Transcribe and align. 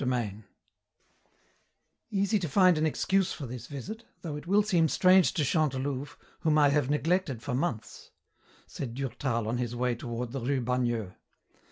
CHAPTER 0.03 0.15
XII 0.31 0.43
"Easy 2.09 2.39
to 2.39 2.49
find 2.49 2.79
an 2.79 2.87
excuse 2.87 3.33
for 3.33 3.45
this 3.45 3.67
visit, 3.67 4.03
though 4.23 4.35
it 4.35 4.47
will 4.47 4.63
seem 4.63 4.87
strange 4.87 5.31
to 5.35 5.43
Chantelouve, 5.43 6.17
whom 6.39 6.57
I 6.57 6.69
have 6.69 6.89
neglected 6.89 7.43
for 7.43 7.53
months," 7.53 8.09
said 8.65 8.95
Durtal 8.95 9.47
on 9.47 9.59
his 9.59 9.75
way 9.75 9.93
toward 9.93 10.31
the 10.31 10.41
rue 10.41 10.59
Bagneux. 10.61 11.11